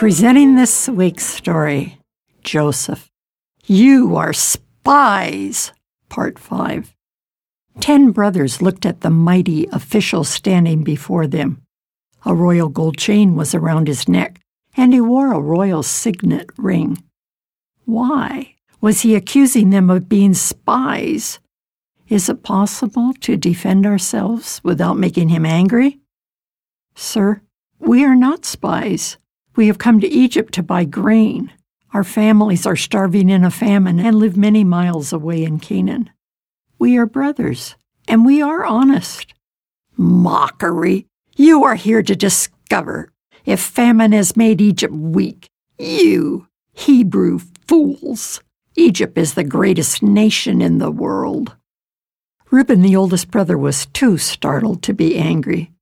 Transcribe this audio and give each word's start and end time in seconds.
Presenting 0.00 0.54
this 0.54 0.88
week's 0.88 1.26
story 1.26 1.98
Joseph. 2.42 3.10
You 3.66 4.16
are 4.16 4.32
spies, 4.32 5.72
Part 6.08 6.38
5. 6.38 6.96
Ten 7.80 8.10
brothers 8.10 8.62
looked 8.62 8.86
at 8.86 9.02
the 9.02 9.10
mighty 9.10 9.66
official 9.66 10.24
standing 10.24 10.84
before 10.84 11.26
them. 11.26 11.60
A 12.24 12.34
royal 12.34 12.70
gold 12.70 12.96
chain 12.96 13.36
was 13.36 13.54
around 13.54 13.88
his 13.88 14.08
neck, 14.08 14.40
and 14.74 14.94
he 14.94 15.02
wore 15.02 15.34
a 15.34 15.38
royal 15.38 15.82
signet 15.82 16.48
ring. 16.56 16.96
Why 17.84 18.54
was 18.80 19.02
he 19.02 19.14
accusing 19.14 19.68
them 19.68 19.90
of 19.90 20.08
being 20.08 20.32
spies? 20.32 21.40
Is 22.08 22.30
it 22.30 22.42
possible 22.42 23.12
to 23.20 23.36
defend 23.36 23.84
ourselves 23.84 24.62
without 24.64 24.96
making 24.96 25.28
him 25.28 25.44
angry? 25.44 25.98
Sir, 26.94 27.42
we 27.78 28.02
are 28.02 28.16
not 28.16 28.46
spies. 28.46 29.18
We 29.56 29.66
have 29.66 29.78
come 29.78 30.00
to 30.00 30.08
Egypt 30.08 30.54
to 30.54 30.62
buy 30.62 30.84
grain. 30.84 31.52
Our 31.92 32.04
families 32.04 32.66
are 32.66 32.76
starving 32.76 33.28
in 33.28 33.44
a 33.44 33.50
famine 33.50 33.98
and 33.98 34.16
live 34.16 34.36
many 34.36 34.62
miles 34.62 35.12
away 35.12 35.42
in 35.42 35.58
Canaan. 35.58 36.10
We 36.78 36.96
are 36.96 37.06
brothers, 37.06 37.74
and 38.06 38.24
we 38.24 38.40
are 38.40 38.64
honest. 38.64 39.34
Mockery! 39.96 41.06
You 41.36 41.64
are 41.64 41.74
here 41.74 42.02
to 42.02 42.14
discover 42.14 43.12
if 43.44 43.60
famine 43.60 44.12
has 44.12 44.36
made 44.36 44.60
Egypt 44.60 44.94
weak. 44.94 45.48
You, 45.78 46.46
Hebrew 46.72 47.40
fools! 47.66 48.40
Egypt 48.76 49.18
is 49.18 49.34
the 49.34 49.44
greatest 49.44 50.02
nation 50.02 50.62
in 50.62 50.78
the 50.78 50.90
world. 50.90 51.56
Reuben, 52.50 52.82
the 52.82 52.96
oldest 52.96 53.30
brother, 53.30 53.58
was 53.58 53.86
too 53.86 54.16
startled 54.16 54.82
to 54.84 54.94
be 54.94 55.18
angry. 55.18 55.72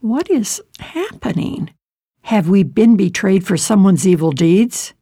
What 0.00 0.30
is 0.30 0.62
happening? 0.78 1.70
Have 2.26 2.48
we 2.48 2.64
been 2.64 2.96
betrayed 2.96 3.46
for 3.46 3.56
someone's 3.56 4.04
evil 4.04 4.32
deeds? 4.32 4.94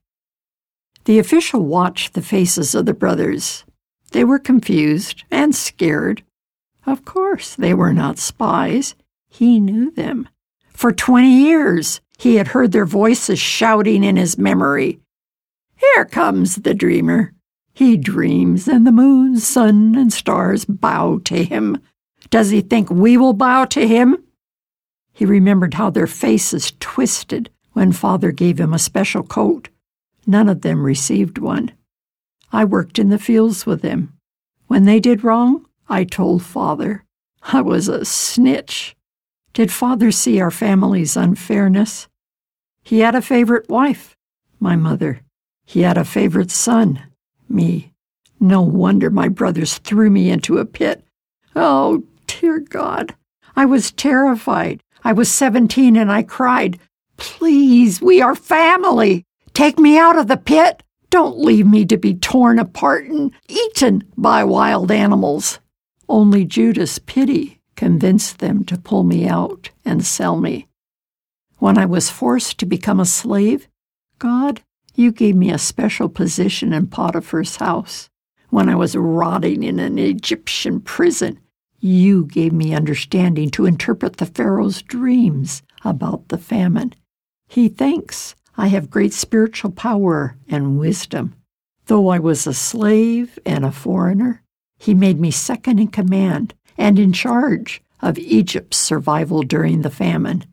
The 1.06 1.18
official 1.18 1.64
watched 1.64 2.12
the 2.12 2.20
faces 2.20 2.74
of 2.74 2.84
the 2.84 2.92
brothers. 2.92 3.64
They 4.12 4.24
were 4.24 4.38
confused 4.38 5.24
and 5.30 5.54
scared. 5.54 6.22
Of 6.84 7.06
course, 7.06 7.54
they 7.54 7.72
were 7.72 7.94
not 7.94 8.18
spies. 8.18 8.94
He 9.30 9.58
knew 9.58 9.90
them. 9.90 10.28
For 10.68 10.92
twenty 10.92 11.30
years, 11.30 12.02
he 12.18 12.34
had 12.34 12.48
heard 12.48 12.72
their 12.72 12.84
voices 12.84 13.38
shouting 13.38 14.04
in 14.04 14.16
his 14.16 14.36
memory. 14.36 15.00
Here 15.77 16.04
comes 16.04 16.56
the 16.56 16.74
dreamer. 16.74 17.32
He 17.72 17.96
dreams, 17.96 18.68
and 18.68 18.86
the 18.86 18.92
moon, 18.92 19.40
sun, 19.40 19.94
and 19.94 20.12
stars 20.12 20.66
bow 20.66 21.20
to 21.24 21.42
him. 21.42 21.78
Does 22.28 22.50
he 22.50 22.60
think 22.60 22.90
we 22.90 23.16
will 23.16 23.32
bow 23.32 23.64
to 23.64 23.88
him? 23.88 24.23
He 25.14 25.24
remembered 25.24 25.74
how 25.74 25.90
their 25.90 26.08
faces 26.08 26.72
twisted 26.80 27.48
when 27.72 27.92
father 27.92 28.32
gave 28.32 28.60
him 28.60 28.74
a 28.74 28.78
special 28.78 29.22
coat. 29.22 29.68
None 30.26 30.48
of 30.48 30.62
them 30.62 30.82
received 30.82 31.38
one. 31.38 31.72
I 32.52 32.64
worked 32.64 32.98
in 32.98 33.08
the 33.08 33.18
fields 33.18 33.64
with 33.64 33.80
them. 33.80 34.12
When 34.66 34.84
they 34.84 35.00
did 35.00 35.24
wrong, 35.24 35.66
I 35.88 36.04
told 36.04 36.42
father. 36.42 37.04
I 37.42 37.60
was 37.60 37.88
a 37.88 38.04
snitch. 38.04 38.96
Did 39.52 39.70
father 39.70 40.10
see 40.10 40.40
our 40.40 40.50
family's 40.50 41.16
unfairness? 41.16 42.08
He 42.82 43.00
had 43.00 43.14
a 43.14 43.22
favorite 43.22 43.68
wife, 43.68 44.16
my 44.58 44.74
mother. 44.74 45.20
He 45.64 45.82
had 45.82 45.96
a 45.96 46.04
favorite 46.04 46.50
son, 46.50 47.02
me. 47.48 47.92
No 48.40 48.62
wonder 48.62 49.10
my 49.10 49.28
brothers 49.28 49.78
threw 49.78 50.10
me 50.10 50.28
into 50.28 50.58
a 50.58 50.64
pit. 50.64 51.04
Oh, 51.54 52.02
dear 52.26 52.58
God. 52.58 53.14
I 53.54 53.64
was 53.64 53.92
terrified. 53.92 54.82
I 55.05 55.12
was 55.12 55.30
17 55.30 55.97
and 55.97 56.10
I 56.10 56.22
cried, 56.22 56.78
Please, 57.16 58.00
we 58.00 58.20
are 58.20 58.34
family. 58.34 59.24
Take 59.52 59.78
me 59.78 59.98
out 59.98 60.19
of 60.19 60.27
the 60.27 60.36
pit. 60.36 60.83
Don't 61.11 61.38
leave 61.38 61.66
me 61.66 61.84
to 61.86 61.96
be 61.96 62.14
torn 62.14 62.58
apart 62.58 63.05
and 63.05 63.30
eaten 63.48 64.02
by 64.17 64.42
wild 64.42 64.90
animals. 64.90 65.61
Only 66.08 66.45
Judah's 66.45 66.98
pity 66.98 67.61
convinced 67.77 68.39
them 68.39 68.64
to 68.64 68.78
pull 68.78 69.05
me 69.05 69.28
out 69.28 69.70
and 69.84 70.05
sell 70.05 70.36
me. 70.36 70.67
When 71.58 71.78
I 71.78 71.86
was 71.86 72.11
forced 72.11 72.58
to 72.58 72.67
become 72.67 72.98
a 72.98 73.05
slave, 73.05 73.68
God 74.18 74.62
you 74.95 75.11
gave 75.11 75.34
me 75.34 75.51
a 75.51 75.58
special 75.58 76.08
position 76.08 76.73
in 76.73 76.86
Potiphar's 76.86 77.57
house. 77.57 78.08
When 78.51 78.68
I 78.68 78.77
was 78.77 78.95
rotting 78.95 79.64
in 79.64 79.80
an 79.80 79.98
Egyptian 79.98 80.80
prison, 80.80 81.40
you 81.84 82.24
gave 82.24 82.50
me 82.50 82.74
understanding 82.74 83.50
to 83.50 83.67
interpret 83.67 84.17
the 84.17 84.24
Pharaoh's 84.24 84.80
dreams 84.80 85.62
about 85.84 86.28
the 86.28 86.39
famine. 86.39 86.95
He 87.46 87.68
thinks 87.68 88.34
I 88.56 88.68
have 88.68 88.89
great 88.89 89.12
spiritual 89.12 89.70
power 89.70 90.39
and 90.48 90.78
wisdom. 90.78 91.34
Though 91.86 92.08
I 92.08 92.18
was 92.18 92.46
a 92.46 92.55
slave 92.55 93.39
and 93.45 93.67
a 93.67 93.70
foreigner, 93.70 94.42
he 94.78 94.95
made 94.95 95.20
me 95.20 95.30
second 95.30 95.78
in 95.78 95.89
command 95.89 96.55
and 96.78 96.98
in 96.98 97.12
charge 97.12 97.83
of 98.01 98.18
Egypt's 98.18 98.78
survival 98.78 99.42
during 99.42 99.83
the 99.83 99.90
famine. 99.90 100.46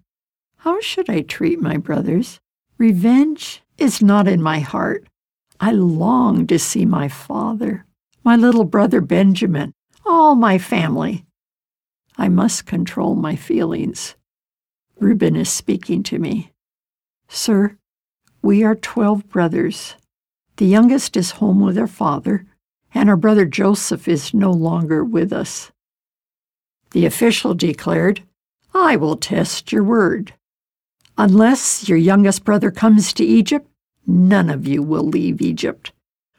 How 0.57 0.81
should 0.81 1.09
I 1.09 1.21
treat 1.21 1.61
my 1.61 1.77
brothers? 1.77 2.41
Revenge 2.77 3.63
is 3.77 4.01
not 4.01 4.27
in 4.27 4.41
my 4.41 4.59
heart. 4.59 5.07
I 5.61 5.71
long 5.71 6.45
to 6.47 6.59
see 6.59 6.85
my 6.85 7.07
father, 7.07 7.85
my 8.21 8.35
little 8.35 8.65
brother 8.65 8.99
Benjamin, 8.99 9.73
all 10.05 10.35
my 10.35 10.57
family. 10.57 11.25
I 12.17 12.29
must 12.29 12.65
control 12.65 13.15
my 13.15 13.35
feelings. 13.35 14.15
Reuben 14.99 15.35
is 15.35 15.51
speaking 15.51 16.03
to 16.03 16.19
me. 16.19 16.51
Sir, 17.27 17.77
we 18.41 18.63
are 18.63 18.75
twelve 18.75 19.27
brothers. 19.29 19.95
The 20.57 20.65
youngest 20.65 21.17
is 21.17 21.31
home 21.31 21.59
with 21.59 21.77
her 21.77 21.87
father, 21.87 22.45
and 22.93 23.09
our 23.09 23.17
brother 23.17 23.45
Joseph 23.45 24.07
is 24.07 24.33
no 24.33 24.51
longer 24.51 25.03
with 25.03 25.31
us. 25.31 25.71
The 26.91 27.05
official 27.05 27.53
declared, 27.53 28.23
I 28.73 28.95
will 28.95 29.15
test 29.15 29.71
your 29.71 29.83
word. 29.83 30.33
Unless 31.17 31.89
your 31.89 31.97
youngest 31.97 32.43
brother 32.43 32.71
comes 32.71 33.13
to 33.13 33.23
Egypt, 33.23 33.67
None 34.07 34.49
of 34.49 34.67
you 34.67 34.81
will 34.81 35.03
leave 35.03 35.41
Egypt. 35.41 35.91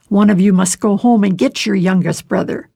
One 0.08 0.30
of 0.30 0.40
you 0.40 0.52
must 0.52 0.80
go 0.80 0.96
home 0.96 1.24
and 1.24 1.38
get 1.38 1.64
your 1.64 1.76
youngest 1.76 2.28
brother. 2.28 2.68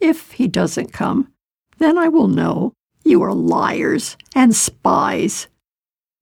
If 0.00 0.32
he 0.32 0.48
doesn't 0.48 0.92
come, 0.92 1.32
then 1.78 1.98
I 1.98 2.08
will 2.08 2.28
know 2.28 2.72
you 3.04 3.22
are 3.22 3.32
liars 3.32 4.16
and 4.34 4.54
spies. 4.54 5.48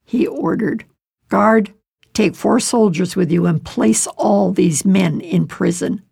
He 0.05 0.27
ordered, 0.27 0.85
Guard, 1.29 1.75
take 2.15 2.35
four 2.35 2.61
soldiers 2.61 3.17
with 3.17 3.31
you 3.31 3.47
and 3.47 3.65
place 3.65 4.07
all 4.17 4.53
these 4.53 4.85
men 4.85 5.21
in 5.21 5.47
prison. 5.47 6.03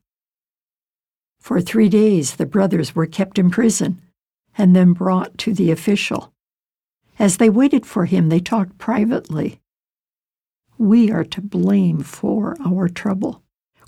For 1.39 1.61
three 1.61 1.89
days 1.89 2.37
the 2.37 2.47
brothers 2.47 2.95
were 2.95 3.07
kept 3.07 3.39
in 3.39 3.51
prison 3.51 4.03
and 4.59 4.75
then 4.75 4.93
brought 4.93 5.39
to 5.39 5.55
the 5.55 5.71
official. 5.71 6.33
As 7.19 7.37
they 7.37 7.49
waited 7.49 7.87
for 7.87 8.07
him, 8.07 8.29
they 8.29 8.41
talked 8.41 8.79
privately. 8.79 9.61
We 10.77 11.13
are 11.13 11.25
to 11.25 11.41
blame 11.41 12.01
for 12.03 12.57
our 12.65 12.89
trouble. 12.89 13.44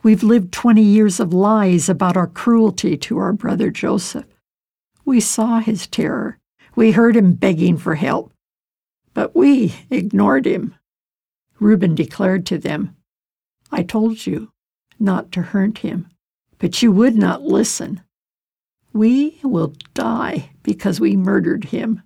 We've 0.07 0.23
lived 0.23 0.53
20 0.53 0.83
years 0.83 1.19
of 1.19 1.35
lies 1.35 1.89
about 1.89 2.17
our 2.17 2.29
cruelty 2.29 2.97
to 2.97 3.19
our 3.19 3.33
brother 3.33 3.73
Joseph. 3.73 4.29
We 5.05 5.19
saw 5.19 5.59
his 5.59 5.89
terror. 5.89 6.39
We 6.77 6.93
heard 6.93 7.17
him 7.17 7.33
begging 7.33 7.77
for 7.77 7.97
help. 7.97 8.33
But 9.15 9.35
we 9.35 9.75
ignored 9.91 10.47
him. 10.47 10.77
Reuben 11.59 11.97
declared 11.97 12.47
to 12.47 12.57
them, 12.57 12.95
I 13.73 13.83
told 13.83 14.29
you 14.29 14.53
not 15.01 15.33
to 15.33 15.43
hurt 15.43 15.79
him, 15.79 16.09
but 16.59 16.81
you 16.85 16.93
would 16.93 17.17
not 17.17 17.43
listen. 17.43 18.01
We 18.93 19.41
will 19.43 19.75
die 19.93 20.51
because 20.63 21.01
we 21.01 21.17
murdered 21.17 21.65
him. 21.65 22.03